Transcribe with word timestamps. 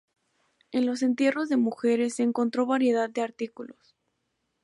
En 0.71 0.87
los 0.87 1.03
entierros 1.03 1.47
de 1.47 1.57
mujeres 1.57 2.15
se 2.15 2.23
encontró 2.23 2.65
variedad 2.65 3.07
de 3.07 3.21
artículos. 3.21 3.95